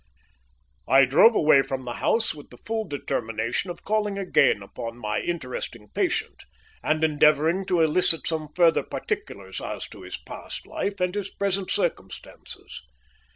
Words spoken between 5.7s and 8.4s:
patient, and endeavouring to elicit